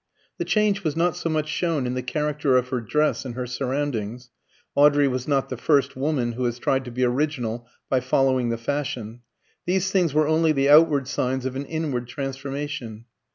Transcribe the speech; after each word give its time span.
The 0.39 0.45
change 0.45 0.83
was 0.83 0.95
not 0.95 1.15
so 1.15 1.29
much 1.29 1.47
shown 1.47 1.85
in 1.85 1.93
the 1.93 2.01
character 2.01 2.57
of 2.57 2.69
her 2.69 2.81
dress 2.81 3.23
and 3.23 3.35
her 3.35 3.45
surroundings 3.45 4.31
(Audrey 4.73 5.07
was 5.07 5.27
not 5.27 5.49
the 5.49 5.57
first 5.57 5.95
woman 5.95 6.31
who 6.31 6.45
has 6.45 6.57
tried 6.57 6.85
to 6.85 6.91
be 6.91 7.03
original 7.03 7.67
by 7.87 7.99
following 7.99 8.49
the 8.49 8.57
fashion); 8.57 9.21
these 9.67 9.91
things 9.91 10.11
were 10.11 10.27
only 10.27 10.53
the 10.53 10.69
outward 10.71 11.07
signs 11.07 11.45
of 11.45 11.55
an 11.55 11.65
inward 11.65 12.07
transformation. 12.07 13.05